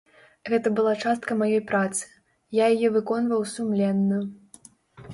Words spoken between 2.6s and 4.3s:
я яе выконваў сумленна.